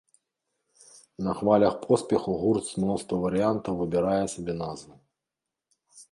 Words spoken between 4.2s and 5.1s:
сабе назву.